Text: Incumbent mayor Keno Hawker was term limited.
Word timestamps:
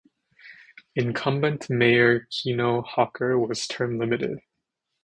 Incumbent 0.95 1.69
mayor 1.69 2.27
Keno 2.31 2.81
Hawker 2.81 3.37
was 3.37 3.67
term 3.67 3.99
limited. 3.99 4.39